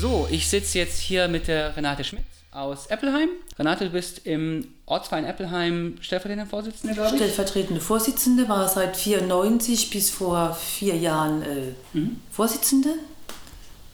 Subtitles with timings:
[0.00, 3.28] So, ich sitze jetzt hier mit der Renate Schmidt aus Eppelheim.
[3.58, 7.16] Renate, du bist im Ortsverein Eppelheim stellvertretende Vorsitzende, glaube ich?
[7.16, 12.18] Stellvertretende Vorsitzende, war seit 94 bis vor vier Jahren äh, mhm.
[12.30, 12.94] Vorsitzende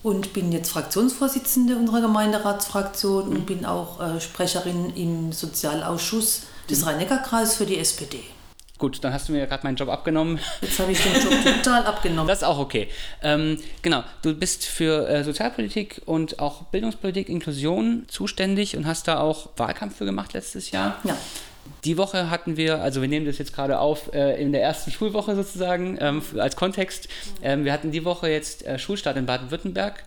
[0.05, 3.36] und bin jetzt Fraktionsvorsitzende unserer Gemeinderatsfraktion mhm.
[3.36, 6.84] und bin auch äh, Sprecherin im Sozialausschuss des mhm.
[6.84, 8.23] Rhein-Neckar-Kreises für die SPD.
[8.79, 10.38] Gut, dann hast du mir gerade meinen Job abgenommen.
[10.61, 12.29] Jetzt habe ich den Job total abgenommen.
[12.29, 12.88] Das ist auch okay.
[13.22, 19.20] Ähm, genau, du bist für äh, Sozialpolitik und auch Bildungspolitik, Inklusion zuständig und hast da
[19.20, 20.98] auch Wahlkampf für gemacht letztes Jahr.
[21.04, 21.16] Ja.
[21.84, 24.90] Die Woche hatten wir, also wir nehmen das jetzt gerade auf äh, in der ersten
[24.90, 27.09] Schulwoche sozusagen ähm, als Kontext.
[27.43, 30.04] Ähm, wir hatten die Woche jetzt äh, Schulstart in Baden-Württemberg.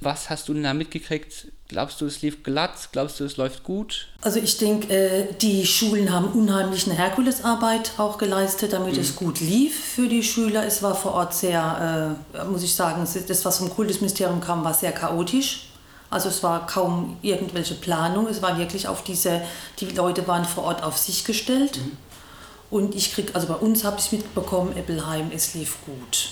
[0.00, 1.48] Was hast du denn da mitgekriegt?
[1.68, 2.88] Glaubst du, es lief glatt?
[2.90, 4.08] Glaubst du, es läuft gut?
[4.22, 9.00] Also ich denke, äh, die Schulen haben unheimlich eine Herkulesarbeit auch geleistet, damit mhm.
[9.00, 10.66] es gut lief für die Schüler.
[10.66, 14.74] Es war vor Ort sehr, äh, muss ich sagen, das, was vom Kultusministerium kam, war
[14.74, 15.66] sehr chaotisch.
[16.08, 18.26] Also es war kaum irgendwelche Planung.
[18.26, 19.42] Es war wirklich auf diese,
[19.78, 21.76] die Leute waren vor Ort auf sich gestellt.
[21.76, 21.96] Mhm.
[22.70, 26.30] Und ich krieg, also bei uns habe ich mitbekommen, Eppelheim, es lief gut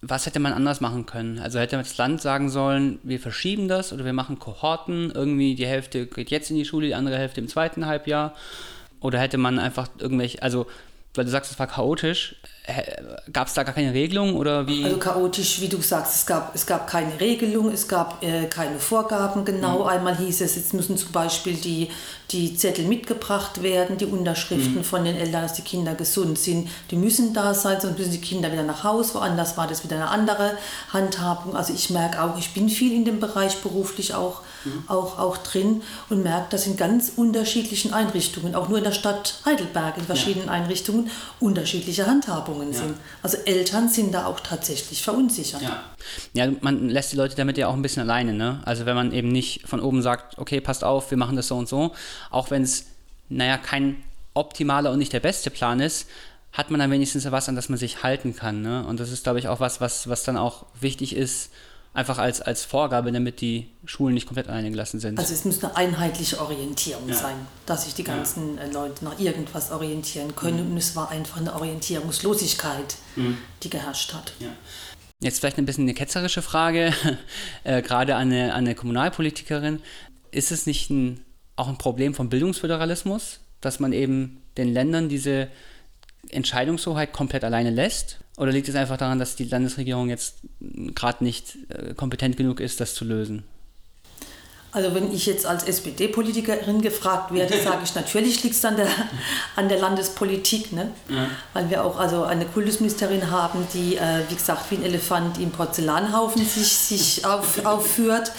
[0.00, 1.38] was hätte man anders machen können?
[1.38, 5.66] Also hätte das Land sagen sollen, wir verschieben das oder wir machen Kohorten, irgendwie die
[5.66, 8.34] Hälfte geht jetzt in die Schule, die andere Hälfte im zweiten Halbjahr.
[9.00, 10.66] Oder hätte man einfach irgendwelche, also
[11.14, 12.36] weil du sagst, es war chaotisch,
[13.32, 14.84] gab es da gar keine Regelung oder wie?
[14.84, 18.78] Also chaotisch, wie du sagst, es gab, es gab keine Regelung, es gab äh, keine
[18.78, 19.80] Vorgaben genau.
[19.80, 19.88] Mhm.
[19.88, 21.88] Einmal hieß es, jetzt müssen zum Beispiel die,
[22.30, 24.84] die Zettel mitgebracht werden, die Unterschriften mhm.
[24.84, 26.68] von den Eltern, dass die Kinder gesund sind.
[26.90, 29.14] Die müssen da sein, sonst müssen die Kinder wieder nach Hause.
[29.14, 30.52] Woanders war das wieder eine andere
[30.92, 31.56] Handhabung.
[31.56, 34.84] Also ich merke auch, ich bin viel in dem Bereich beruflich auch, mhm.
[34.88, 39.40] auch, auch drin und merke, dass in ganz unterschiedlichen Einrichtungen, auch nur in der Stadt
[39.46, 40.52] Heidelberg, in verschiedenen ja.
[40.52, 42.78] Einrichtungen, unterschiedliche Handhabungen Erfahrungen ja.
[42.78, 42.96] sind.
[43.22, 45.62] Also Eltern sind da auch tatsächlich verunsichert.
[45.62, 45.82] Ja.
[46.32, 48.32] ja, man lässt die Leute damit ja auch ein bisschen alleine.
[48.32, 48.60] Ne?
[48.64, 51.56] Also wenn man eben nicht von oben sagt, okay, passt auf, wir machen das so
[51.56, 51.92] und so,
[52.30, 52.86] auch wenn es,
[53.28, 54.02] naja, kein
[54.34, 56.08] optimaler und nicht der beste Plan ist,
[56.52, 58.62] hat man dann wenigstens was, an das man sich halten kann.
[58.62, 58.84] Ne?
[58.86, 61.50] Und das ist, glaube ich, auch was, was, was dann auch wichtig ist,
[61.94, 65.18] einfach als, als Vorgabe, damit die Schulen nicht komplett alleine gelassen sind.
[65.18, 67.14] Also es muss eine einheitliche Orientierung ja.
[67.14, 67.34] sein,
[67.66, 68.64] dass sich die ganzen ja.
[68.64, 70.66] Äh, Leute nach irgendwas orientieren können.
[70.66, 70.72] Mhm.
[70.72, 73.38] Und es war einfach eine Orientierungslosigkeit, mhm.
[73.62, 74.32] die geherrscht hat.
[74.38, 74.48] Ja.
[75.20, 76.92] Jetzt vielleicht ein bisschen eine ketzerische Frage,
[77.64, 79.80] äh, gerade an eine, an eine Kommunalpolitikerin.
[80.30, 81.24] Ist es nicht ein,
[81.56, 85.48] auch ein Problem vom Bildungsföderalismus, dass man eben den Ländern diese
[86.30, 88.20] Entscheidungshoheit komplett alleine lässt?
[88.38, 90.36] Oder liegt es einfach daran, dass die Landesregierung jetzt
[90.94, 93.42] gerade nicht äh, kompetent genug ist, das zu lösen?
[94.70, 98.86] Also wenn ich jetzt als SPD-Politikerin gefragt werde, sage ich natürlich liegt es an der,
[99.56, 100.92] an der Landespolitik, ne?
[101.08, 101.26] Ja.
[101.52, 105.50] weil wir auch also eine Kultusministerin haben, die, äh, wie gesagt, wie ein Elefant im
[105.50, 108.30] Porzellanhaufen sich, sich auf, aufführt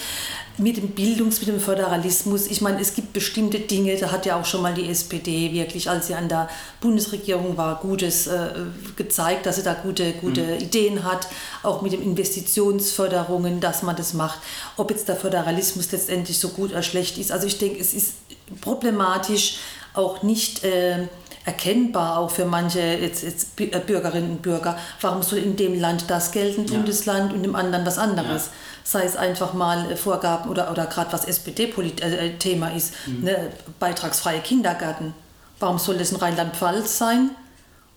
[0.59, 2.47] mit dem Bildungs-, mit dem Föderalismus.
[2.47, 5.89] Ich meine, es gibt bestimmte Dinge, da hat ja auch schon mal die SPD wirklich,
[5.89, 6.49] als sie an der
[6.81, 8.49] Bundesregierung war, Gutes äh,
[8.95, 10.59] gezeigt, dass sie da gute, gute mhm.
[10.59, 11.27] Ideen hat,
[11.63, 14.39] auch mit den Investitionsförderungen, dass man das macht.
[14.77, 17.31] Ob jetzt der Föderalismus letztendlich so gut oder schlecht ist.
[17.31, 18.13] Also ich denke, es ist
[18.61, 19.57] problematisch,
[19.93, 20.63] auch nicht...
[20.63, 21.07] Äh,
[21.49, 24.77] erkennbar auch für manche jetzt, jetzt äh, Bürgerinnen und Bürger.
[25.01, 26.75] Warum soll in dem Land das gelten, ja.
[26.75, 28.45] Bundesland und im anderen was anderes?
[28.45, 28.51] Ja.
[28.83, 33.23] Sei es einfach mal äh, Vorgaben oder, oder gerade was SPD-Thema äh, ist, mhm.
[33.23, 35.13] ne, beitragsfreie Kindergärten.
[35.59, 37.31] Warum soll das in Rheinland-Pfalz sein?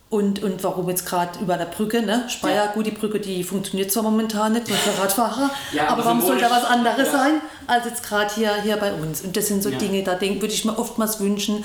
[0.09, 2.25] Und, und warum jetzt gerade über der Brücke, ne?
[2.29, 2.71] Speyer, ja.
[2.71, 6.37] gut, die Brücke, die funktioniert zwar momentan nicht, nur für Radfahrer, ja, aber, warum soll
[6.37, 7.19] da was anderes ja.
[7.19, 9.21] sein, als jetzt gerade hier, hier bei uns?
[9.21, 11.63] Und das sind so Dinge, da würde ich mir oftmals wünschen,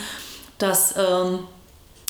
[0.57, 1.41] dass ähm,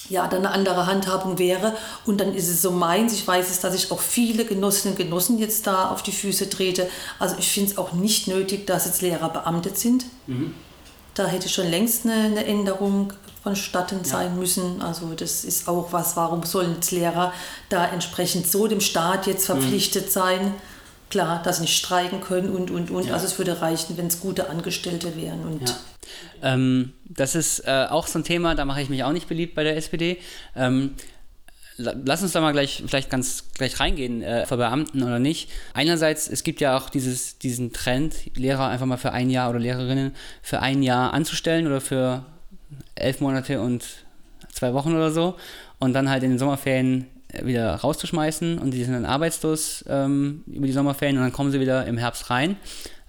[0.09, 1.75] ja, dann eine andere Handhabung wäre.
[2.07, 3.13] Und dann ist es so meins.
[3.13, 6.49] Ich weiß es, dass ich auch viele Genossinnen und Genossen jetzt da auf die Füße
[6.51, 6.89] trete.
[7.19, 10.05] Also ich finde es auch nicht nötig, dass jetzt Lehrer beamtet sind.
[10.27, 10.55] Mhm.
[11.15, 14.05] Da hätte schon längst eine, eine Änderung vonstatten ja.
[14.05, 14.81] sein müssen.
[14.83, 17.33] Also das ist auch was, warum sollen jetzt Lehrer
[17.69, 19.55] da entsprechend so dem Staat jetzt mhm.
[19.55, 20.11] verpflichtet mhm.
[20.11, 20.55] sein?
[21.11, 23.07] Klar, dass sie nicht streiken können und, und, und.
[23.07, 23.15] Ja.
[23.15, 25.47] Also es würde reichen, wenn es gute Angestellte wären.
[25.47, 25.75] Und ja.
[26.43, 29.55] Ähm, das ist äh, auch so ein Thema, da mache ich mich auch nicht beliebt
[29.55, 30.19] bei der SPD.
[30.57, 30.95] Ähm,
[31.79, 35.51] lass uns da mal gleich vielleicht ganz gleich reingehen, äh, für Beamten oder nicht.
[35.75, 39.59] Einerseits, es gibt ja auch dieses, diesen Trend, Lehrer einfach mal für ein Jahr oder
[39.59, 42.25] Lehrerinnen für ein Jahr anzustellen oder für
[42.95, 43.85] elf Monate und
[44.53, 45.37] zwei Wochen oder so
[45.79, 47.07] und dann halt in den Sommerferien
[47.43, 51.61] wieder rauszuschmeißen und die sind dann arbeitslos ähm, über die Sommerferien und dann kommen sie
[51.61, 52.57] wieder im Herbst rein.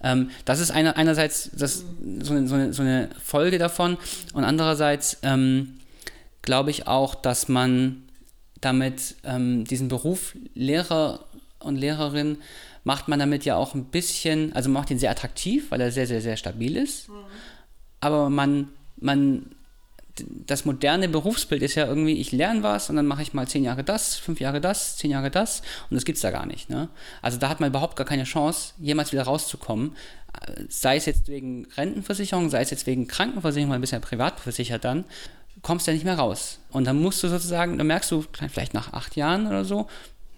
[0.04, 1.84] Ähm, das ist eine, einerseits das,
[2.22, 3.98] so, eine, so, eine, so, eine, Folge davon
[4.34, 5.80] und andererseits ähm,
[6.42, 8.04] glaube ich auch, dass man
[8.62, 11.26] damit ähm, diesen Beruf Lehrer
[11.60, 12.38] und Lehrerin
[12.84, 16.08] macht man damit ja auch ein bisschen, also macht ihn sehr attraktiv, weil er sehr,
[16.08, 17.10] sehr, sehr stabil ist.
[17.10, 17.14] Mhm.
[18.02, 19.52] Aber man, man,
[20.28, 23.64] das moderne Berufsbild ist ja irgendwie, ich lerne was und dann mache ich mal zehn
[23.64, 26.70] Jahre das, fünf Jahre das, zehn Jahre das und das gibt es da gar nicht.
[26.70, 26.90] Ne?
[27.22, 29.96] Also da hat man überhaupt gar keine Chance, jemals wieder rauszukommen.
[30.70, 34.40] Sei es jetzt wegen Rentenversicherung, sei es jetzt wegen Krankenversicherung, weil du bist ja privat
[34.40, 35.06] versichert dann,
[35.62, 36.60] kommst ja nicht mehr raus.
[36.72, 39.88] Und dann musst du sozusagen, dann merkst du vielleicht nach acht Jahren oder so,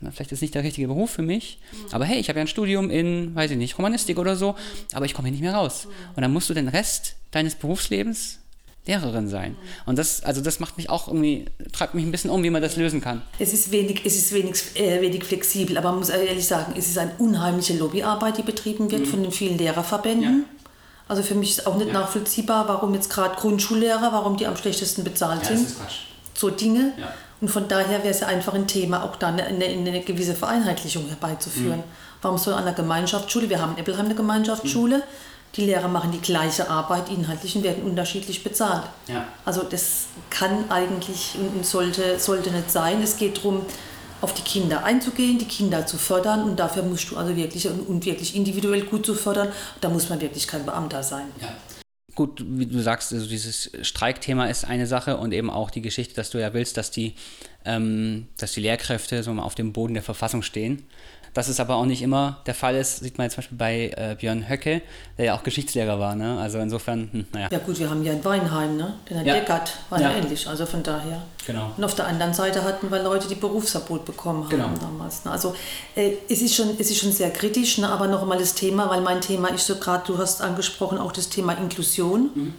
[0.01, 1.93] na, vielleicht ist nicht der richtige Beruf für mich, mhm.
[1.93, 4.55] aber hey, ich habe ja ein Studium in, weiß ich nicht, Romanistik oder so,
[4.93, 5.85] aber ich komme hier nicht mehr raus.
[5.85, 5.91] Mhm.
[6.15, 8.40] Und dann musst du den Rest deines Berufslebens
[8.87, 9.55] Lehrerin sein.
[9.85, 12.63] Und das, also das macht mich auch irgendwie, treibt mich ein bisschen um, wie man
[12.63, 13.21] das lösen kann.
[13.37, 16.87] Es ist wenig, es ist wenig, äh, wenig flexibel, aber man muss ehrlich sagen, es
[16.87, 19.05] ist eine unheimliche Lobbyarbeit, die betrieben wird mhm.
[19.05, 20.45] von den vielen Lehrerverbänden.
[20.47, 20.61] Ja.
[21.07, 21.93] Also für mich ist auch nicht ja.
[21.93, 25.67] nachvollziehbar, warum jetzt gerade Grundschullehrer, warum die am schlechtesten bezahlt ja, sind.
[26.33, 26.93] So Dinge.
[27.39, 30.35] Und von daher wäre es ja einfach ein Thema, auch da eine, eine, eine gewisse
[30.35, 31.79] Vereinheitlichung herbeizuführen.
[31.79, 31.83] Mhm.
[32.21, 35.03] Warum soll an der Gemeinschaftsschule, wir haben in Eppelheim eine Gemeinschaftsschule, mhm.
[35.55, 38.83] Die Lehrer machen die gleiche Arbeit inhaltlich und werden unterschiedlich bezahlt.
[39.07, 39.27] Ja.
[39.45, 43.01] Also das kann eigentlich und sollte, sollte nicht sein.
[43.01, 43.65] Es geht darum,
[44.21, 48.05] auf die Kinder einzugehen, die Kinder zu fördern und dafür musst du also wirklich und
[48.05, 49.49] wirklich individuell gut zu fördern.
[49.81, 51.25] Da muss man wirklich kein Beamter sein.
[51.41, 51.49] Ja
[52.15, 56.15] gut, wie du sagst, also dieses Streikthema ist eine Sache und eben auch die Geschichte,
[56.15, 57.15] dass du ja willst, dass die,
[57.65, 60.83] ähm, dass die Lehrkräfte so mal auf dem Boden der Verfassung stehen.
[61.33, 63.93] Dass es aber auch nicht immer der Fall ist, sieht man jetzt zum Beispiel bei
[63.95, 64.81] äh, Björn Höcke,
[65.17, 66.13] der ja auch Geschichtslehrer war.
[66.13, 66.37] Ne?
[66.39, 67.47] Also insofern, hm, naja.
[67.49, 68.95] Ja gut, wir haben ja in Weinheim, ne?
[69.09, 69.33] den Herr ja.
[69.35, 70.11] Deckert war ja.
[70.11, 71.21] ähnlich, also von daher.
[71.47, 71.71] Genau.
[71.77, 74.69] Und auf der anderen Seite hatten wir Leute, die Berufsverbot bekommen haben genau.
[74.79, 75.23] damals.
[75.23, 75.31] Ne?
[75.31, 75.55] Also
[75.95, 77.87] äh, es, ist schon, es ist schon sehr kritisch, ne?
[77.87, 81.13] aber noch einmal das Thema, weil mein Thema ist so gerade, du hast angesprochen, auch
[81.13, 82.29] das Thema Inklusion.
[82.35, 82.53] Mhm.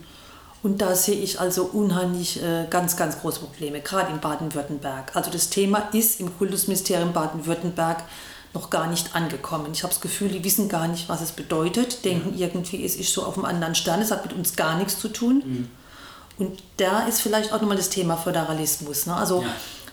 [0.62, 5.14] Und da sehe ich also unheimlich äh, ganz, ganz große Probleme, gerade in Baden-Württemberg.
[5.14, 8.04] Also das Thema ist im Kultusministerium Baden-Württemberg
[8.54, 9.68] noch gar nicht angekommen.
[9.72, 12.46] Ich habe das Gefühl, die wissen gar nicht, was es bedeutet, denken ja.
[12.46, 15.08] irgendwie, es ist so auf einem anderen Stern, es hat mit uns gar nichts zu
[15.08, 15.42] tun.
[15.44, 15.68] Mhm.
[16.38, 19.06] Und da ist vielleicht auch nochmal das Thema Föderalismus.
[19.06, 19.14] Ne?
[19.14, 19.48] Also ja.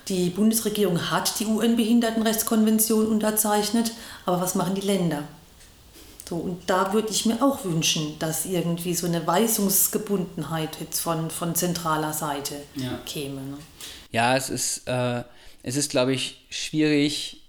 [0.07, 3.91] die Bundesregierung hat die UN-Behindertenrechtskonvention unterzeichnet,
[4.25, 5.23] aber was machen die Länder?
[6.27, 11.31] So, und da würde ich mir auch wünschen, dass irgendwie so eine Weisungsgebundenheit jetzt von,
[11.31, 12.99] von zentraler Seite ja.
[13.05, 13.41] käme.
[13.41, 13.57] Ne?
[14.11, 15.23] Ja, es ist, äh,
[15.63, 17.41] es ist, glaube ich, schwierig,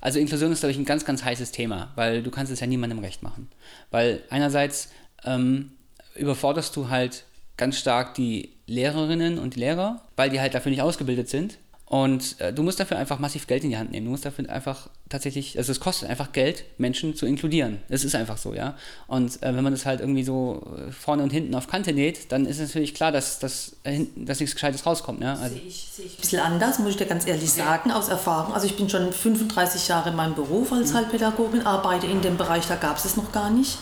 [0.00, 2.66] also Inklusion ist, glaube ich, ein ganz, ganz heißes Thema, weil du kannst es ja
[2.66, 3.48] niemandem recht machen.
[3.90, 4.90] Weil einerseits
[5.24, 5.72] ähm,
[6.14, 7.24] überforderst du halt
[7.56, 11.58] ganz stark die Lehrerinnen und die Lehrer, weil die halt dafür nicht ausgebildet sind.
[11.92, 14.06] Und äh, du musst dafür einfach massiv Geld in die Hand nehmen.
[14.06, 17.82] Du musst dafür einfach tatsächlich, also es kostet einfach Geld, Menschen zu inkludieren.
[17.90, 18.78] Es ist einfach so, ja.
[19.08, 22.32] Und äh, wenn man das halt irgendwie so äh, vorne und hinten auf Kante näht,
[22.32, 25.20] dann ist natürlich klar, dass, dass, äh, dass nichts Gescheites rauskommt.
[25.20, 25.34] Ja?
[25.34, 28.08] Also sehe ich, sehe ich ein bisschen anders, muss ich dir ganz ehrlich sagen, aus
[28.08, 28.54] Erfahrung.
[28.54, 30.96] Also ich bin schon 35 Jahre in meinem Beruf als mhm.
[30.96, 33.76] Heilpädagogin, arbeite in dem Bereich, da gab es es noch gar nicht.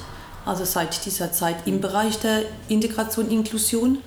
[0.45, 3.99] Also seit dieser Zeit im Bereich der Integration, Inklusion.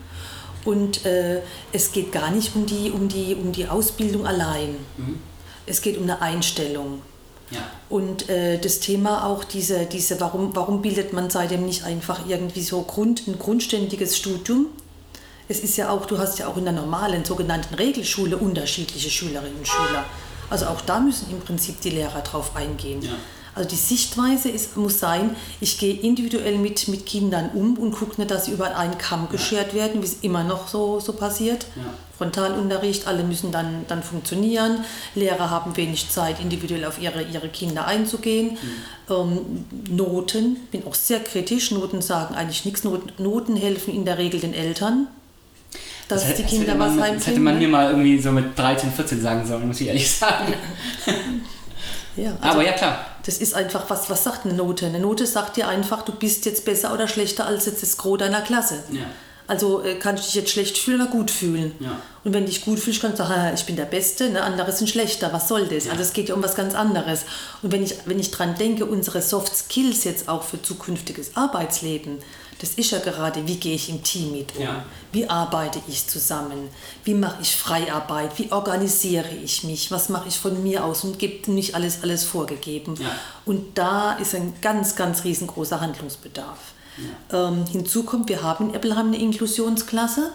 [0.66, 4.76] Und äh, es geht gar nicht um die, um die, um die Ausbildung allein.
[4.98, 5.20] Mhm.
[5.66, 7.02] Es geht um eine Einstellung.
[7.52, 7.60] Ja.
[7.90, 12.64] Und äh, das Thema auch diese, diese warum, warum bildet man seitdem nicht einfach irgendwie
[12.64, 14.68] so Grund, ein grundständiges Studium?
[15.50, 19.58] Es ist ja auch, du hast ja auch in der normalen sogenannten Regelschule unterschiedliche Schülerinnen
[19.58, 20.06] und Schüler.
[20.50, 23.02] Also auch da müssen im Prinzip die Lehrer drauf eingehen.
[23.02, 23.12] Ja.
[23.56, 28.20] Also die Sichtweise ist, muss sein, ich gehe individuell mit, mit Kindern um und gucke
[28.20, 31.68] nicht, dass sie über einen Kamm geschert werden, wie es immer noch so, so passiert.
[31.76, 31.84] Ja.
[32.18, 34.84] Frontalunterricht, alle müssen dann, dann funktionieren.
[35.14, 38.52] Lehrer haben wenig Zeit, individuell auf ihre, ihre Kinder einzugehen.
[38.52, 39.14] Mhm.
[39.14, 41.72] Ähm, Noten, bin auch sehr kritisch.
[41.72, 42.84] Noten sagen eigentlich nichts.
[42.84, 45.08] Noten, Noten helfen in der Regel den Eltern
[46.08, 47.16] dass das die Kinder was heimbringen.
[47.16, 50.12] Das hätte man mir mal irgendwie so mit 13, 14 sagen sollen, muss ich ehrlich
[50.12, 50.54] sagen.
[52.16, 53.06] Ja, also Aber ja, klar.
[53.26, 54.86] Das ist einfach, was, was sagt eine Note?
[54.86, 58.18] Eine Note sagt dir einfach, du bist jetzt besser oder schlechter als jetzt das Gros
[58.18, 58.84] deiner Klasse.
[58.92, 59.04] Ja.
[59.48, 61.74] Also äh, kannst du dich jetzt schlecht fühlen oder gut fühlen.
[61.80, 62.00] Ja.
[62.24, 64.42] Und wenn du dich gut fühlst, kannst du sagen, ich bin der Beste, ne?
[64.42, 65.86] andere sind schlechter, was soll das?
[65.86, 65.92] Ja.
[65.92, 67.26] Also es geht ja um was ganz anderes.
[67.62, 72.20] Und wenn ich, wenn ich dran denke, unsere Soft Skills jetzt auch für zukünftiges Arbeitsleben,
[72.64, 74.62] das ist ja gerade, wie gehe ich im Team mit um?
[74.64, 74.86] Ja.
[75.12, 76.70] Wie arbeite ich zusammen?
[77.04, 78.40] Wie mache ich Freiarbeit?
[78.40, 79.92] Wie organisiere ich mich?
[79.92, 81.04] Was mache ich von mir aus?
[81.04, 82.96] Und gibt nicht alles, alles vorgegeben.
[82.98, 83.10] Ja.
[83.44, 86.58] Und da ist ein ganz, ganz riesengroßer Handlungsbedarf.
[87.32, 87.50] Ja.
[87.50, 90.32] Ähm, hinzu kommt, wir haben in Eppelheim eine Inklusionsklasse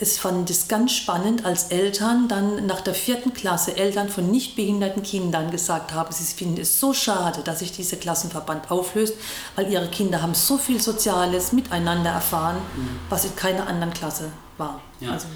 [0.00, 4.56] es fand es ganz spannend, als Eltern dann nach der vierten Klasse Eltern von nicht
[4.56, 9.14] behinderten Kindern gesagt haben, sie finden es so schade, dass sich dieser Klassenverband auflöst,
[9.56, 12.98] weil ihre Kinder haben so viel Soziales miteinander erfahren, mhm.
[13.10, 14.80] was in keiner anderen Klasse war.
[15.00, 15.12] Ja.
[15.12, 15.28] Also,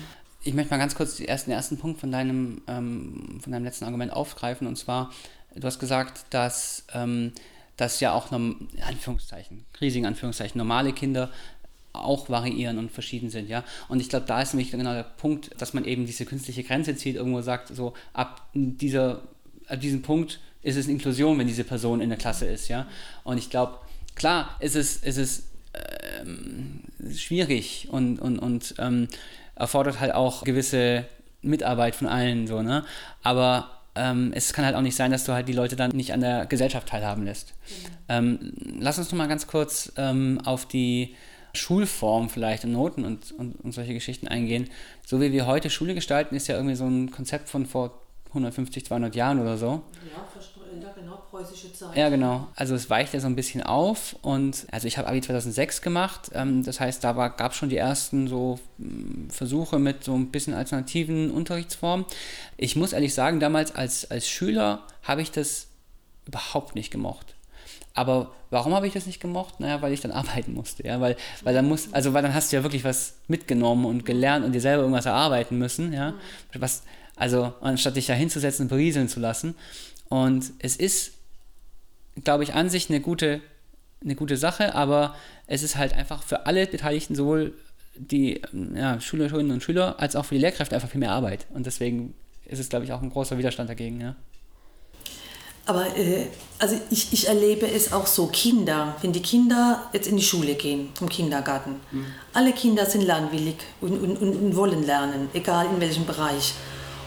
[0.42, 3.84] ich möchte mal ganz kurz den ersten, ersten Punkt von deinem, ähm, von deinem letzten
[3.84, 5.10] Argument aufgreifen, und zwar
[5.54, 7.32] du hast gesagt, dass, ähm,
[7.76, 11.30] dass ja auch, in Anführungszeichen, riesigen Anführungszeichen, normale Kinder
[11.94, 13.64] auch variieren und verschieden sind, ja.
[13.88, 16.96] Und ich glaube, da ist nämlich genau der Punkt, dass man eben diese künstliche Grenze
[16.96, 19.22] zieht, irgendwo sagt, so ab dieser,
[19.68, 22.86] ab diesem Punkt ist es Inklusion, wenn diese Person in der Klasse ist, ja.
[23.22, 23.78] Und ich glaube,
[24.14, 25.44] klar ist es, ist es
[26.20, 26.80] ähm,
[27.14, 29.08] schwierig und, und, und ähm,
[29.54, 31.04] erfordert halt auch gewisse
[31.42, 32.84] Mitarbeit von allen, so, ne?
[33.22, 36.12] Aber ähm, es kann halt auch nicht sein, dass du halt die Leute dann nicht
[36.12, 37.54] an der Gesellschaft teilhaben lässt.
[38.08, 38.52] Mhm.
[38.80, 41.14] lass uns noch mal ganz kurz ähm, auf die
[41.54, 44.70] Schulform vielleicht und Noten und, und, und solche Geschichten eingehen.
[45.06, 48.00] So wie wir heute Schule gestalten, ist ja irgendwie so ein Konzept von vor
[48.34, 49.82] 150, 200 Jahren oder so.
[50.14, 51.96] Ja, ja genau, preußische Zeit.
[51.96, 52.48] Ja, genau.
[52.56, 56.30] Also es weicht ja so ein bisschen auf und also ich habe Abi 2006 gemacht,
[56.34, 60.32] ähm, das heißt, da gab es schon die ersten so mm, Versuche mit so ein
[60.32, 62.06] bisschen alternativen Unterrichtsformen.
[62.56, 65.68] Ich muss ehrlich sagen, damals als, als Schüler habe ich das
[66.26, 67.33] überhaupt nicht gemocht.
[67.94, 69.60] Aber warum habe ich das nicht gemocht?
[69.60, 70.86] Naja, weil ich dann arbeiten musste.
[70.86, 71.00] Ja?
[71.00, 74.44] Weil, weil dann muss, also weil dann hast du ja wirklich was mitgenommen und gelernt
[74.44, 76.14] und dir selber irgendwas erarbeiten müssen, ja.
[76.54, 76.82] Was,
[77.16, 79.54] also, anstatt dich da hinzusetzen und berieseln zu lassen.
[80.08, 81.12] Und es ist,
[82.24, 83.40] glaube ich, an sich eine gute,
[84.02, 85.14] eine gute Sache, aber
[85.46, 87.54] es ist halt einfach für alle Beteiligten, sowohl
[87.96, 88.42] die
[88.74, 91.46] ja, Schülerinnen und Schüler als auch für die Lehrkräfte einfach viel mehr Arbeit.
[91.54, 92.14] Und deswegen
[92.46, 94.16] ist es, glaube ich, auch ein großer Widerstand dagegen, ja.
[95.66, 96.26] Aber äh,
[96.58, 100.54] also ich, ich erlebe es auch so, Kinder, wenn die Kinder jetzt in die Schule
[100.54, 102.06] gehen, vom Kindergarten, mhm.
[102.32, 106.54] alle Kinder sind lernwillig und, und, und, und, wollen lernen, egal in welchem Bereich.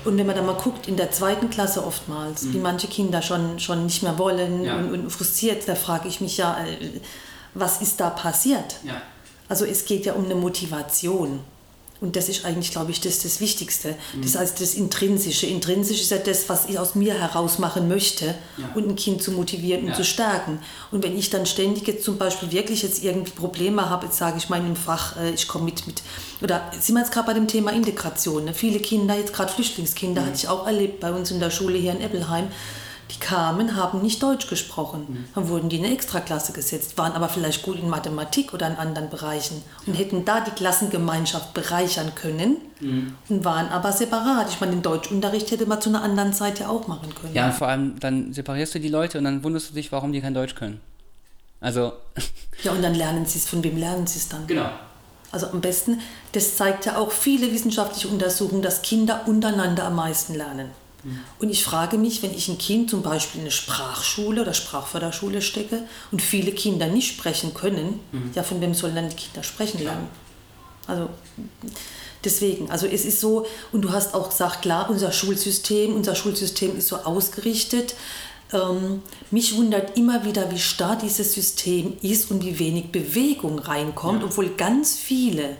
[0.05, 2.53] Und wenn man da mal guckt, in der zweiten Klasse oftmals, mhm.
[2.53, 4.77] wie manche Kinder schon, schon nicht mehr wollen ja.
[4.77, 6.99] und, und, frustriert, da frage ich mich ja, äh,
[7.53, 8.77] was ist da passiert?
[8.83, 9.01] Ja.
[9.49, 11.41] Also es geht ja um eine Motivation.
[11.99, 13.95] Und das ist eigentlich, glaube ich, das, das Wichtigste.
[14.13, 14.21] Mhm.
[14.21, 15.47] Das heißt, das Intrinsische.
[15.47, 18.69] Intrinsisch ist ja das, was ich aus mir heraus machen möchte ja.
[18.75, 19.95] und ein Kind zu motivieren und ja.
[19.95, 20.59] zu stärken.
[20.91, 24.37] Und wenn ich dann ständig jetzt zum Beispiel wirklich jetzt irgendwie Probleme habe, jetzt sage
[24.37, 26.03] ich mal in einem Fach, äh, ich komme mit, mit,
[26.41, 28.45] oder sind wir jetzt gerade bei dem Thema Integration.
[28.45, 28.53] Ne?
[28.53, 30.25] Viele Kinder, jetzt gerade Flüchtlingskinder, mhm.
[30.27, 32.49] hatte ich auch erlebt bei uns in der Schule hier in Eppelheim
[33.11, 35.05] die kamen, haben nicht Deutsch gesprochen.
[35.07, 35.25] Mhm.
[35.33, 38.75] Dann wurden die in eine Extraklasse gesetzt, waren aber vielleicht gut in Mathematik oder in
[38.75, 43.15] anderen Bereichen und hätten da die Klassengemeinschaft bereichern können mhm.
[43.29, 44.49] und waren aber separat.
[44.49, 47.33] Ich meine, den Deutschunterricht hätte man zu einer anderen Zeit ja auch machen können.
[47.33, 50.11] Ja, und vor allem dann separierst du die Leute und dann wunderst du dich, warum
[50.11, 50.81] die kein Deutsch können.
[51.59, 51.93] Also.
[52.63, 53.47] Ja, und dann lernen sie es.
[53.47, 54.47] Von wem lernen sie es dann?
[54.47, 54.67] Genau.
[55.31, 60.33] Also am besten, das zeigt ja auch viele wissenschaftliche Untersuchungen, dass Kinder untereinander am meisten
[60.33, 60.71] lernen.
[61.39, 65.41] Und ich frage mich, wenn ich ein Kind zum Beispiel in eine Sprachschule oder Sprachförderschule
[65.41, 68.31] stecke und viele Kinder nicht sprechen können, mhm.
[68.35, 70.07] ja, von wem sollen dann die Kinder sprechen lernen?
[70.87, 71.09] Also
[72.23, 76.77] deswegen, also es ist so, und du hast auch gesagt, klar, unser Schulsystem, unser Schulsystem
[76.77, 77.95] ist so ausgerichtet.
[78.53, 84.21] Ähm, mich wundert immer wieder, wie starr dieses System ist und wie wenig Bewegung reinkommt,
[84.21, 84.27] ja.
[84.27, 85.57] obwohl ganz viele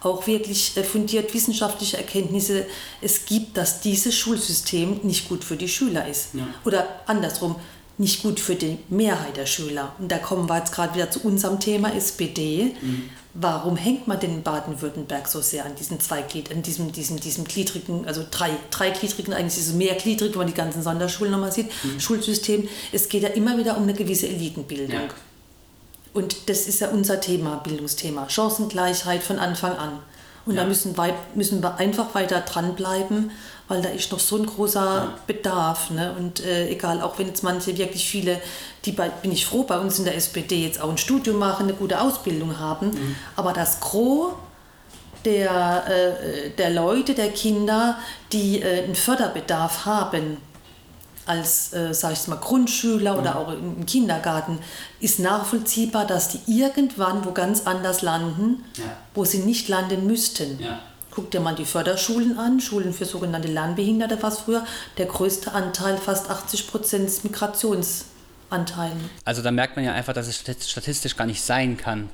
[0.00, 2.66] auch wirklich äh, fundiert wissenschaftliche Erkenntnisse
[3.00, 6.34] es gibt, dass dieses Schulsystem nicht gut für die Schüler ist.
[6.34, 6.46] Ja.
[6.64, 7.56] Oder andersrum,
[7.98, 9.92] nicht gut für die Mehrheit der Schüler.
[9.98, 12.76] Und da kommen wir jetzt gerade wieder zu unserem Thema SPD.
[12.80, 13.10] Mhm.
[13.34, 17.18] Warum hängt man denn in Baden-Württemberg so sehr an diesen zwei Glied, an diesem, diesem,
[17.18, 21.52] diesem gliedrigen, also drei, dreigliedrigen, eigentlich ist es mehrgliedrig, wenn man die ganzen Sonderschulen nochmal
[21.52, 22.00] sieht, mhm.
[22.00, 22.68] Schulsystem.
[22.92, 24.90] Es geht ja immer wieder um eine gewisse Elitenbildung.
[24.90, 25.08] Ja.
[26.14, 28.28] Und das ist ja unser Thema, Bildungsthema.
[28.28, 29.98] Chancengleichheit von Anfang an.
[30.46, 30.62] Und ja.
[30.62, 30.96] da müssen,
[31.34, 33.30] müssen wir einfach weiter dranbleiben,
[33.68, 35.14] weil da ist noch so ein großer ja.
[35.26, 35.90] Bedarf.
[35.90, 36.14] Ne?
[36.18, 38.40] Und äh, egal, auch wenn jetzt manche wirklich viele,
[38.86, 41.64] die bei, bin ich froh, bei uns in der SPD jetzt auch ein Studium machen,
[41.64, 43.16] eine gute Ausbildung haben, mhm.
[43.36, 44.32] aber das Gros
[45.24, 47.98] der, äh, der Leute, der Kinder,
[48.32, 50.38] die äh, einen Förderbedarf haben,
[51.28, 53.18] als, äh, sag ich mal, Grundschüler mhm.
[53.20, 54.58] oder auch im Kindergarten,
[55.00, 58.84] ist nachvollziehbar, dass die irgendwann wo ganz anders landen, ja.
[59.14, 60.58] wo sie nicht landen müssten.
[60.60, 60.80] Ja.
[61.10, 64.64] Guck dir mal die Förderschulen an, Schulen für sogenannte Lernbehinderte war es früher.
[64.98, 68.92] Der größte Anteil, fast 80 Prozent, ist Migrationsanteil.
[69.24, 72.08] Also da merkt man ja einfach, dass es statistisch gar nicht sein kann,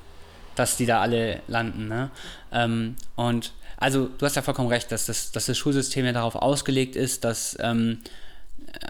[0.55, 1.87] dass die da alle landen.
[1.87, 2.09] Ne?
[2.51, 6.35] Ähm, und also du hast ja vollkommen recht, dass das, dass das Schulsystem ja darauf
[6.35, 7.99] ausgelegt ist, dass ähm,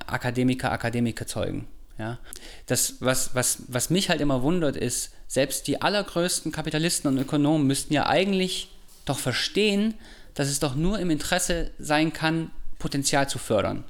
[0.08, 1.68] Akademiker Akademiker zeugen.
[1.98, 2.20] Ja?
[2.68, 7.68] Das, was, was, was mich halt immer wundert, ist, selbst die allergrößten Kapitalisten und Ökonomen
[7.68, 8.70] müssten ja eigentlich
[9.06, 9.96] doch verstehen,
[10.34, 13.84] dass es doch nur im Interesse sein kann, Potenzial zu fördern.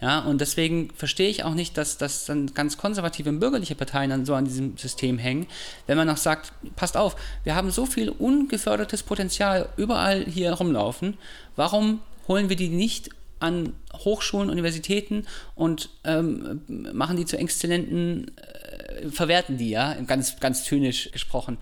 [0.00, 4.08] Ja, und deswegen verstehe ich auch nicht, dass, dass dann ganz konservative und bürgerliche Parteien
[4.08, 5.46] dann so an diesem System hängen,
[5.86, 11.18] wenn man noch sagt, passt auf, wir haben so viel ungefördertes Potenzial überall hier rumlaufen,
[11.54, 16.60] warum holen wir die nicht an Hochschulen, Universitäten und ähm,
[16.92, 21.58] machen die zu exzellenten, äh, verwerten die, ja, ganz, ganz zynisch gesprochen.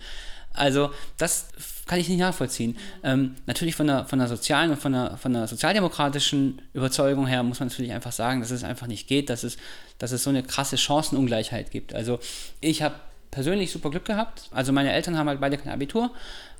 [0.53, 1.47] Also das
[1.85, 2.77] kann ich nicht nachvollziehen.
[3.03, 7.43] Ähm, natürlich von der, von der sozialen und von der, von der sozialdemokratischen Überzeugung her
[7.43, 9.57] muss man natürlich einfach sagen, dass es einfach nicht geht, dass es,
[9.97, 11.95] dass es so eine krasse Chancenungleichheit gibt.
[11.95, 12.19] Also
[12.61, 12.95] ich habe
[13.31, 14.49] persönlich super Glück gehabt.
[14.51, 16.11] Also meine Eltern haben halt beide kein Abitur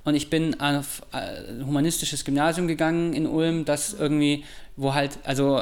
[0.03, 4.43] und ich bin auf ein humanistisches Gymnasium gegangen in Ulm, das irgendwie,
[4.75, 5.61] wo halt, also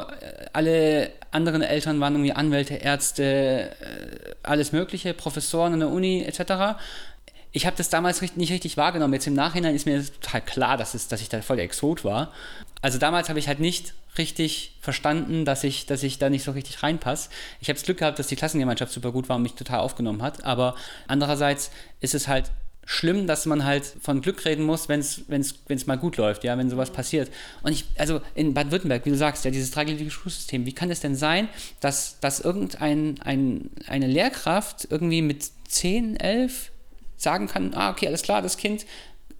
[0.52, 6.76] alle anderen Eltern waren irgendwie Anwälte, Ärzte, äh, alles Mögliche, Professoren an der Uni etc
[7.52, 9.14] ich habe das damals nicht richtig wahrgenommen.
[9.14, 12.04] Jetzt im Nachhinein ist mir total klar, dass, es, dass ich da voll der Exot
[12.04, 12.32] war.
[12.82, 16.52] Also damals habe ich halt nicht richtig verstanden, dass ich, dass ich da nicht so
[16.52, 17.30] richtig reinpasse.
[17.60, 20.22] Ich habe das Glück gehabt, dass die Klassengemeinschaft super gut war und mich total aufgenommen
[20.22, 20.44] hat.
[20.44, 20.74] Aber
[21.06, 22.50] andererseits ist es halt
[22.90, 26.70] schlimm, dass man halt von Glück reden muss, wenn es mal gut läuft, ja, wenn
[26.70, 27.30] sowas passiert.
[27.62, 31.00] Und ich, also in Baden-Württemberg, wie du sagst, ja, dieses dreigliedrige Schulsystem, wie kann es
[31.00, 36.70] denn sein, dass, dass irgendein ein, eine Lehrkraft irgendwie mit 10, 11
[37.18, 38.86] sagen kann, ah, okay, alles klar, das Kind,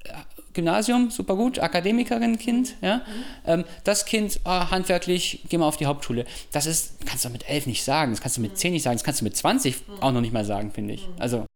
[0.04, 0.12] äh,
[0.52, 2.98] Gymnasium, super gut, Akademikerin, Kind, ja.
[2.98, 3.02] Mhm.
[3.46, 6.26] Ähm, das Kind, ah, handwerklich, geh mal auf die Hauptschule.
[6.52, 8.96] Das ist, kannst du mit elf nicht sagen, das kannst du mit zehn nicht sagen,
[8.96, 11.08] das kannst du mit 20 auch noch nicht mal sagen, finde ich.
[11.18, 11.47] Also.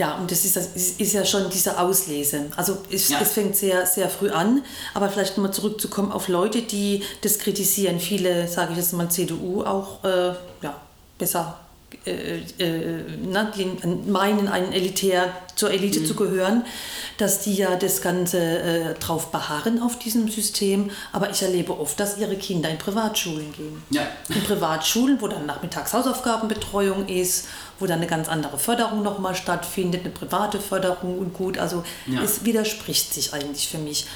[0.00, 2.46] Ja, und das ist, das ist ja schon diese Auslese.
[2.56, 3.18] Also es, ja.
[3.20, 4.64] es fängt sehr, sehr früh an,
[4.94, 8.00] aber vielleicht nochmal zurückzukommen auf Leute, die das kritisieren.
[8.00, 10.80] Viele, sage ich jetzt mal, CDU auch äh, ja,
[11.18, 11.60] besser
[12.06, 13.66] äh, äh, na, die
[14.08, 16.06] meinen, ein elitär, zur Elite mhm.
[16.06, 16.64] zu gehören,
[17.18, 20.90] dass die ja das Ganze äh, drauf beharren auf diesem System.
[21.12, 23.82] Aber ich erlebe oft, dass ihre Kinder in Privatschulen gehen.
[23.90, 24.02] Ja.
[24.28, 30.02] In Privatschulen, wo dann nachmittags Hausaufgabenbetreuung ist, wo dann eine ganz andere Förderung nochmal stattfindet,
[30.02, 31.58] eine private Förderung und gut.
[31.58, 32.22] Also ja.
[32.22, 34.06] es widerspricht sich eigentlich für mich.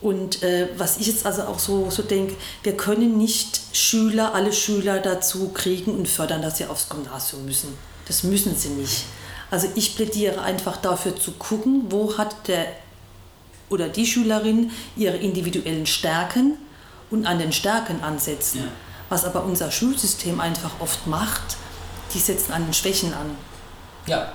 [0.00, 4.52] Und äh, was ich jetzt also auch so, so denke, wir können nicht Schüler, alle
[4.52, 7.76] Schüler dazu kriegen und fördern, dass sie aufs Gymnasium müssen.
[8.06, 9.04] Das müssen sie nicht.
[9.50, 12.66] Also ich plädiere einfach dafür zu gucken, wo hat der
[13.68, 16.56] oder die Schülerin ihre individuellen Stärken
[17.10, 18.58] und an den Stärken ansetzen.
[18.58, 18.68] Ja.
[19.08, 21.56] Was aber unser Schulsystem einfach oft macht,
[22.14, 23.36] die setzen an den Schwächen an.
[24.06, 24.32] Ja.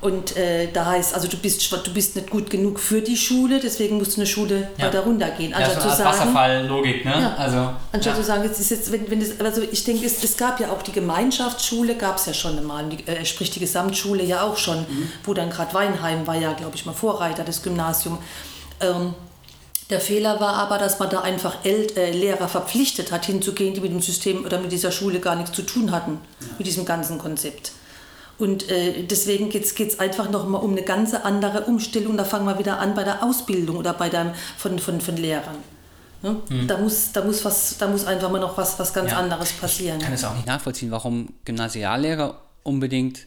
[0.00, 3.58] Und äh, da heißt, also du bist, du bist nicht gut genug für die Schule,
[3.58, 4.86] deswegen musst du eine Schule ja.
[4.86, 5.52] weiter runtergehen.
[5.52, 7.10] Anstatt ja, so zu sagen, Wasserfalllogik, ne?
[7.10, 7.56] Ja, also,
[7.90, 8.20] anstatt ja.
[8.20, 10.70] zu sagen, es ist jetzt, wenn, wenn das, also ich denke, es, es gab ja
[10.70, 14.56] auch die Gemeinschaftsschule, gab es ja schon einmal, die, äh, sprich die Gesamtschule ja auch
[14.56, 15.10] schon, mhm.
[15.24, 18.20] wo dann gerade Weinheim war ja, glaube ich, mal Vorreiter des Gymnasiums.
[18.80, 19.14] Ähm,
[19.90, 23.80] der Fehler war aber, dass man da einfach El äh, Lehrer verpflichtet hat, hinzugehen, die
[23.80, 26.20] mit dem System oder mit dieser Schule gar nichts zu tun hatten,
[26.58, 27.72] mit diesem ganzen Konzept.
[28.38, 32.16] Und äh, deswegen geht es einfach nochmal um eine ganz andere Umstellung.
[32.16, 35.56] Da fangen wir wieder an bei der Ausbildung oder bei der, von, von, von Lehrern.
[36.22, 36.36] Ne?
[36.48, 36.66] Hm.
[36.66, 39.18] Da, muss, da, muss was, da muss einfach mal noch was, was ganz ja.
[39.18, 39.98] anderes passieren.
[39.98, 43.26] Ich kann es auch nicht nachvollziehen, warum Gymnasiallehrer unbedingt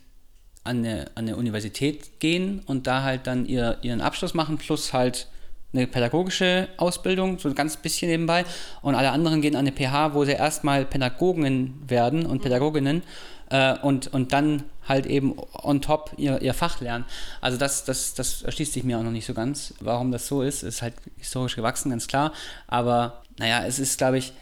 [0.63, 4.93] an eine, an eine Universität gehen und da halt dann ihr, ihren Abschluss machen, plus
[4.93, 5.27] halt
[5.73, 8.45] eine pädagogische Ausbildung, so ein ganz bisschen nebenbei.
[8.81, 12.41] Und alle anderen gehen an eine PH, wo sie erstmal Pädagogen werden und hm.
[12.41, 13.03] Pädagoginnen
[13.49, 17.05] äh, und, und dann halt eben on top ihr, ihr Fach lernen.
[17.39, 20.41] Also das, das, das erschließt sich mir auch noch nicht so ganz, warum das so
[20.41, 20.63] ist.
[20.63, 22.33] Ist halt historisch gewachsen, ganz klar.
[22.67, 24.33] Aber naja, es ist, glaube ich,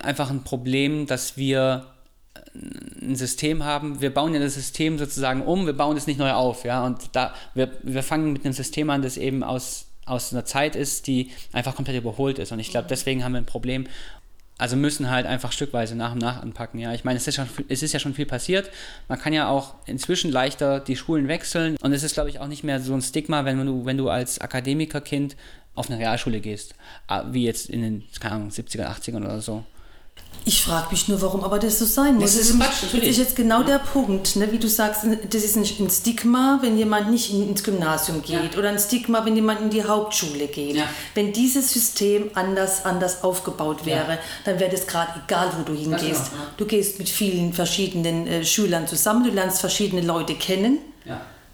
[0.00, 1.86] einfach ein Problem, dass wir
[2.54, 6.32] ein System haben, wir bauen ja das System sozusagen um, wir bauen es nicht neu
[6.32, 10.32] auf, ja, und da, wir, wir fangen mit einem System an, das eben aus, aus
[10.32, 13.46] einer Zeit ist, die einfach komplett überholt ist und ich glaube, deswegen haben wir ein
[13.46, 13.86] Problem
[14.56, 16.78] also müssen halt einfach stückweise nach und nach anpacken.
[16.78, 18.70] Ja, ich meine, es ist, schon, es ist ja schon viel passiert.
[19.08, 21.76] Man kann ja auch inzwischen leichter die Schulen wechseln.
[21.80, 24.08] Und es ist, glaube ich, auch nicht mehr so ein Stigma, wenn du, wenn du
[24.08, 25.36] als Akademikerkind
[25.74, 26.76] auf eine Realschule gehst,
[27.08, 29.64] ah, wie jetzt in den, keine Ahnung, 70er, 80ern oder so.
[30.46, 32.24] Ich frage mich nur, warum aber das so sein muss.
[32.24, 33.66] Das ist, Quatsch, das ist jetzt genau ja.
[33.66, 34.52] der Punkt, ne?
[34.52, 38.58] wie du sagst, das ist ein Stigma, wenn jemand nicht ins Gymnasium geht ja.
[38.58, 40.76] oder ein Stigma, wenn jemand in die Hauptschule geht.
[40.76, 40.84] Ja.
[41.14, 46.30] Wenn dieses System anders, anders aufgebaut wäre, dann wäre das gerade egal, wo du hingehst.
[46.30, 50.78] Genau, du gehst mit vielen verschiedenen äh, Schülern zusammen, du lernst verschiedene Leute kennen.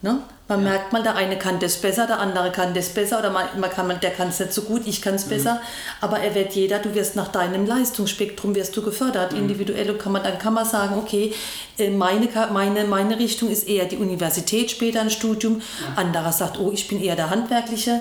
[0.03, 0.20] Ne?
[0.51, 0.71] Man ja.
[0.71, 3.71] merkt mal, der eine kann das besser, der andere kann das besser oder man, man
[3.71, 5.31] kann, der kann es nicht so gut, ich kann es mhm.
[5.31, 5.63] besser.
[6.01, 9.33] Aber er wird jeder, du wirst nach deinem Leistungsspektrum wirst du gefördert.
[9.33, 9.39] Mhm.
[9.39, 11.33] Individuell kann man, dann kann man sagen, okay,
[11.79, 15.61] äh, meine, meine, meine Richtung ist eher die Universität, später ein Studium.
[15.61, 16.03] Ja.
[16.03, 18.01] Anderer sagt, oh, ich bin eher der Handwerkliche.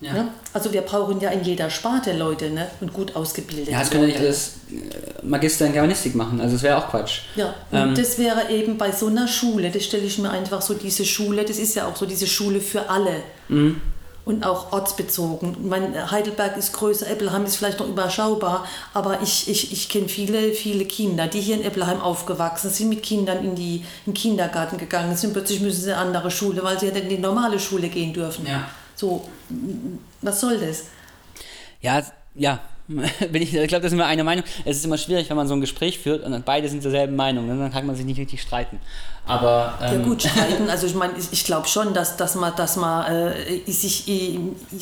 [0.00, 0.14] Ja.
[0.14, 0.28] Ne?
[0.54, 2.68] Also wir brauchen ja in jeder Sparte Leute ne?
[2.80, 3.68] und gut ausgebildet.
[3.68, 6.88] Ja, es können ja nicht alles äh, Magister in Germanistik machen, also das wäre auch
[6.88, 7.20] Quatsch.
[7.36, 10.62] Ja, und ähm, das wäre eben bei so einer Schule, das stelle ich mir einfach
[10.62, 13.22] so diese Schule, das ist ja auch so diese Schule für alle.
[13.48, 13.80] Mhm.
[14.24, 15.56] und auch ortsbezogen.
[15.68, 20.52] Mein Heidelberg ist größer, Eppelheim ist vielleicht noch überschaubar, aber ich, ich, ich kenne viele,
[20.52, 24.78] viele Kinder, die hier in Eppelheim aufgewachsen sind, mit Kindern in, die, in den Kindergarten
[24.78, 25.32] gegangen sind.
[25.32, 28.12] Plötzlich müssen sie in eine andere Schule, weil sie ja in die normale Schule gehen
[28.12, 28.46] dürfen.
[28.46, 28.68] Ja.
[29.00, 29.26] So,
[30.20, 30.84] was soll das?
[31.80, 32.02] Ja,
[32.34, 34.44] ja, bin ich, ich glaube, das ist immer eine Meinung.
[34.66, 37.46] Es ist immer schwierig, wenn man so ein Gespräch führt und beide sind derselben Meinung.
[37.46, 37.56] Ne?
[37.56, 38.78] Dann kann man sich nicht richtig streiten.
[39.24, 40.68] Aber, ähm, ja gut, streiten.
[40.68, 44.38] Also ich meine, ich, ich glaube schon, dass, dass man, dass man äh, sich äh,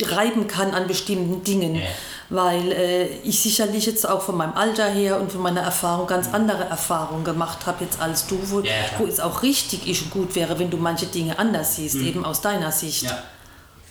[0.06, 1.76] reiben kann an bestimmten Dingen.
[1.76, 1.82] Ja.
[2.28, 6.28] Weil äh, ich sicherlich jetzt auch von meinem Alter her und von meiner Erfahrung ganz
[6.32, 10.10] andere Erfahrungen gemacht habe jetzt als du, wo, ja, wo es auch richtig ist und
[10.10, 12.06] gut wäre, wenn du manche Dinge anders siehst, mhm.
[12.06, 13.04] eben aus deiner Sicht.
[13.04, 13.22] Ja.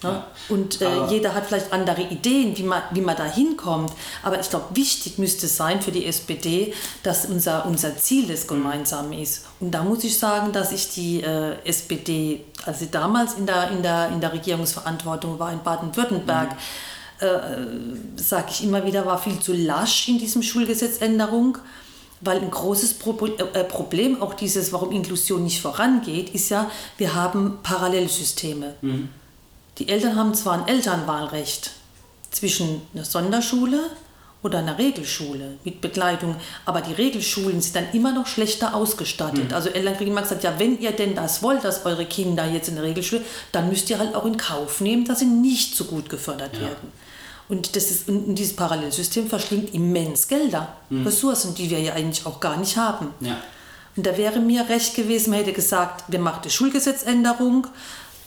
[0.04, 0.24] Ne?
[0.50, 3.92] Und äh, jeder hat vielleicht andere Ideen, wie man, wie man da hinkommt.
[4.22, 9.12] Aber ich glaube, wichtig müsste sein für die SPD, dass unser, unser Ziel das gemeinsam
[9.12, 9.46] ist.
[9.60, 13.72] Und da muss ich sagen, dass ich die äh, SPD, als sie damals in der,
[13.72, 17.26] in, der, in der Regierungsverantwortung war in Baden-Württemberg, mhm.
[17.26, 21.58] äh, sage ich immer wieder, war viel zu lasch in diesem Schulgesetzänderung.
[22.20, 27.60] Weil ein großes äh, Problem, auch dieses, warum Inklusion nicht vorangeht, ist ja, wir haben
[27.62, 28.74] Parallelsysteme.
[28.82, 29.10] Mhm.
[29.78, 31.72] Die Eltern haben zwar ein Elternwahlrecht
[32.32, 33.80] zwischen einer Sonderschule
[34.44, 36.36] oder einer Regelschule mit Begleitung,
[36.66, 39.50] aber die Regelschulen sind dann immer noch schlechter ausgestattet.
[39.50, 39.54] Mhm.
[39.54, 42.70] Also Eltern kriegen immer gesagt, ja, wenn ihr denn das wollt, dass eure Kinder jetzt
[42.70, 45.86] in der Regelschule, dann müsst ihr halt auch in Kauf nehmen, dass sie nicht so
[45.86, 46.62] gut gefördert ja.
[46.62, 46.92] werden.
[47.50, 51.06] Und, das ist, und dieses Parallelsystem verschlingt immens Gelder, mhm.
[51.06, 53.14] Ressourcen, die wir ja eigentlich auch gar nicht haben.
[53.22, 53.38] Ja.
[53.96, 57.68] Und da wäre mir recht gewesen, man hätte gesagt, wir machen die Schulgesetzänderung,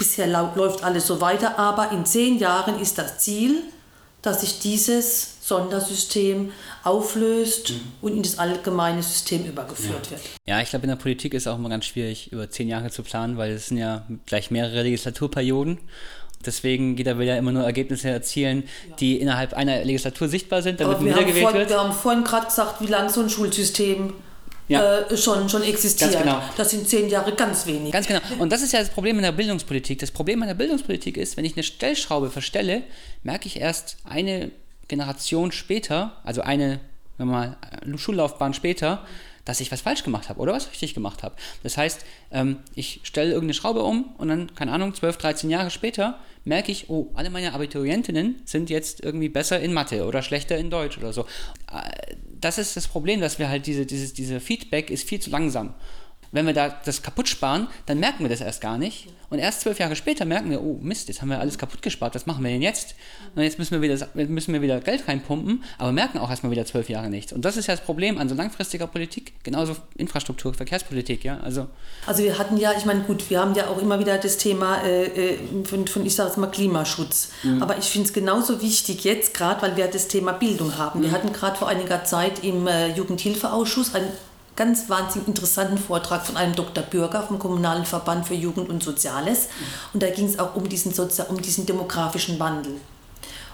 [0.00, 3.62] Bisher läuft alles so weiter, aber in zehn Jahren ist das Ziel,
[4.22, 6.52] dass sich dieses Sondersystem
[6.84, 7.80] auflöst mhm.
[8.00, 10.10] und in das allgemeine System übergeführt ja.
[10.12, 10.22] wird.
[10.48, 12.90] Ja, ich glaube, in der Politik ist es auch immer ganz schwierig, über zehn Jahre
[12.90, 15.76] zu planen, weil es sind ja gleich mehrere Legislaturperioden.
[16.46, 18.96] Deswegen jeder will ja immer nur Ergebnisse erzielen, ja.
[18.96, 21.68] die innerhalb einer Legislatur sichtbar sind, damit wiedergewählt vor, wird.
[21.68, 24.14] Wir haben vorhin gerade gesagt, wie lange so ein Schulsystem
[24.70, 25.00] ja.
[25.00, 26.12] äh, schon, schon existiert.
[26.12, 26.42] Ganz genau.
[26.56, 27.92] Das sind zehn Jahre ganz wenig.
[27.92, 28.20] Ganz genau.
[28.38, 29.98] Und das ist ja das Problem in der Bildungspolitik.
[29.98, 32.82] Das Problem in der Bildungspolitik ist, wenn ich eine Stellschraube verstelle,
[33.22, 34.50] merke ich erst eine
[34.88, 36.80] Generation später, also eine
[37.20, 37.56] wenn man
[37.86, 39.04] mal, Schullaufbahn später,
[39.44, 41.34] dass ich was falsch gemacht habe oder was richtig gemacht habe.
[41.62, 45.70] Das heißt, ähm, ich stelle irgendeine Schraube um und dann, keine Ahnung, 12, 13 Jahre
[45.70, 50.56] später merke ich, oh, alle meine Abiturientinnen sind jetzt irgendwie besser in Mathe oder schlechter
[50.56, 51.26] in Deutsch oder so.
[52.40, 55.74] Das ist das Problem, dass wir halt diese, dieses, diese Feedback ist viel zu langsam.
[56.32, 59.08] Wenn wir da das kaputt sparen, dann merken wir das erst gar nicht.
[59.30, 62.14] Und erst zwölf Jahre später merken wir, oh Mist, jetzt haben wir alles kaputt gespart,
[62.16, 62.96] was machen wir denn jetzt?
[63.36, 66.66] Und jetzt müssen wir wieder, müssen wir wieder Geld reinpumpen, aber merken auch erstmal wieder
[66.66, 67.32] zwölf Jahre nichts.
[67.32, 71.38] Und das ist ja das Problem an so langfristiger Politik, genauso Infrastruktur, Verkehrspolitik, ja.
[71.40, 71.68] Also,
[72.06, 74.82] also wir hatten ja, ich meine, gut, wir haben ja auch immer wieder das Thema
[74.82, 77.30] äh, äh von, von, ich sage jetzt mal, Klimaschutz.
[77.44, 77.62] Mhm.
[77.62, 81.00] Aber ich finde es genauso wichtig jetzt gerade, weil wir das Thema Bildung haben.
[81.00, 81.04] Mhm.
[81.04, 84.02] Wir hatten gerade vor einiger Zeit im äh, Jugendhilfeausschuss ein
[84.60, 86.84] ganz wahnsinnig interessanten Vortrag von einem Dr.
[86.84, 89.48] Bürger vom Kommunalen Verband für Jugend und Soziales.
[89.94, 90.92] Und da ging es auch um diesen,
[91.30, 92.74] um diesen demografischen Wandel.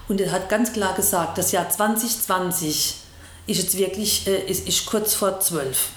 [0.09, 2.95] Und er hat ganz klar gesagt, das Jahr 2020
[3.47, 5.91] ist jetzt wirklich äh, ist, ist kurz vor zwölf.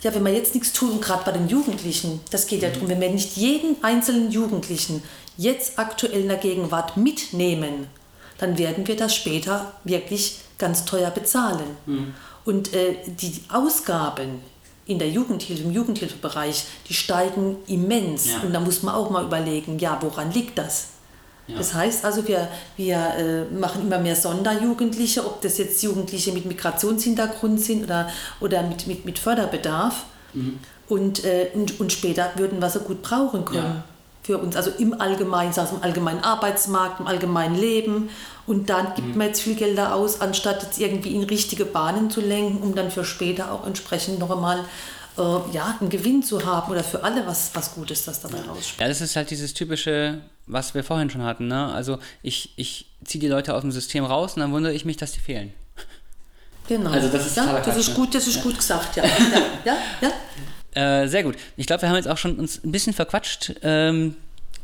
[0.00, 3.02] Ja, wenn wir jetzt nichts tun, gerade bei den Jugendlichen, das geht ja darum, wenn
[3.02, 5.02] wir nicht jeden einzelnen Jugendlichen
[5.36, 7.88] jetzt aktuell in der Gegenwart mitnehmen,
[8.38, 11.76] dann werden wir das später wirklich ganz teuer bezahlen.
[11.84, 12.14] Mhm.
[12.48, 14.40] Und äh, die Ausgaben
[14.86, 18.30] in der Jugendhilfe, im Jugendhilfebereich, die steigen immens.
[18.30, 18.40] Ja.
[18.40, 20.86] Und da muss man auch mal überlegen, ja, woran liegt das?
[21.46, 21.58] Ja.
[21.58, 26.46] Das heißt also, wir, wir äh, machen immer mehr Sonderjugendliche, ob das jetzt Jugendliche mit
[26.46, 28.08] Migrationshintergrund sind oder,
[28.40, 30.04] oder mit, mit, mit Förderbedarf.
[30.32, 30.58] Mhm.
[30.88, 33.58] Und, äh, und, und später würden wir so gut brauchen können.
[33.62, 33.84] Ja
[34.28, 38.10] für uns, also im Allgemeinen, also im allgemeinen Arbeitsmarkt, im allgemeinen Leben.
[38.48, 39.18] Und dann gibt mhm.
[39.18, 42.90] man jetzt viel Gelder aus, anstatt jetzt irgendwie in richtige Bahnen zu lenken, um dann
[42.90, 44.64] für später auch entsprechend noch einmal
[45.18, 48.80] äh, ja, einen Gewinn zu haben oder für alle was, was Gutes, das dabei rausspringt.
[48.80, 51.46] Ja, das ist halt dieses typische, was wir vorhin schon hatten.
[51.46, 51.72] Ne?
[51.72, 54.96] Also ich, ich ziehe die Leute aus dem System raus und dann wundere ich mich,
[54.96, 55.52] dass die fehlen.
[56.68, 56.90] Genau.
[56.90, 58.42] Also das ist, ja, das ist gut, das ist ja.
[58.42, 59.04] gut gesagt, ja.
[59.64, 60.12] ja, ja,
[60.74, 61.02] ja.
[61.02, 61.36] Äh, sehr gut.
[61.56, 63.54] Ich glaube, wir haben jetzt auch schon uns ein bisschen verquatscht.
[63.62, 64.16] Ähm,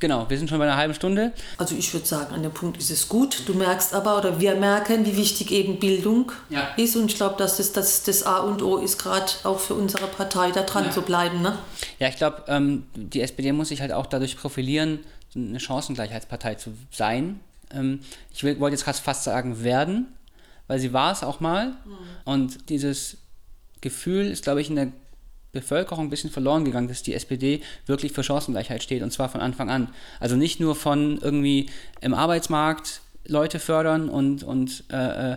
[0.05, 1.33] genau, wir sind schon bei einer halben Stunde.
[1.57, 3.45] Also ich würde sagen, an dem Punkt ist es gut.
[3.47, 6.75] Du merkst aber, oder wir merken, wie wichtig eben Bildung ja.
[6.77, 6.95] ist.
[6.95, 10.07] Und ich glaube, dass das, das, das A und O ist gerade auch für unsere
[10.07, 10.91] Partei, da dran ja.
[10.91, 11.41] zu bleiben.
[11.41, 11.57] Ne?
[12.01, 15.01] Ja, ich glaube, ähm, die SPD muss sich halt auch dadurch profilieren,
[15.35, 17.41] eine Chancengleichheitspartei zu sein.
[17.71, 20.09] Ähm, ich wollte jetzt fast sagen werden,
[20.67, 21.69] weil sie war es auch mal.
[21.69, 21.97] Mhm.
[22.27, 23.17] Und dieses
[23.81, 24.93] Gefühl ist, glaube ich, in der
[25.55, 29.41] Bevölkerung ein bisschen verloren gegangen, dass die SPD wirklich für Chancengleichheit steht und zwar von
[29.41, 29.89] Anfang an.
[30.21, 35.37] Also nicht nur von irgendwie im Arbeitsmarkt Leute fördern und, und äh, äh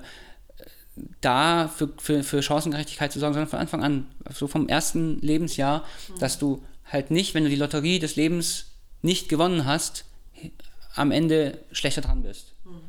[1.21, 5.85] da für, für, für Chancengerechtigkeit zu sorgen, sondern von Anfang an, so vom ersten Lebensjahr,
[6.07, 6.19] mhm.
[6.19, 10.05] dass du halt nicht, wenn du die Lotterie des Lebens nicht gewonnen hast,
[10.95, 12.53] am Ende schlechter dran bist.
[12.65, 12.81] Mhm.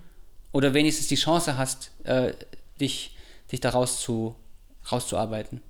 [0.52, 2.32] Oder wenigstens die Chance hast, äh,
[2.80, 3.16] dich,
[3.52, 4.34] dich daraus zu,
[4.90, 5.60] rauszuarbeiten.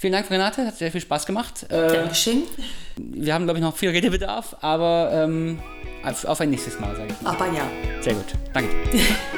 [0.00, 1.66] Vielen Dank, Renate, hat sehr viel Spaß gemacht.
[1.70, 2.44] Äh, Dankeschön.
[2.96, 5.58] Wir haben, glaube ich, noch viel Redebedarf, aber ähm,
[6.04, 7.26] auf, auf ein nächstes Mal, sage ich.
[7.26, 7.68] Aber ja.
[8.00, 8.70] Sehr gut, danke.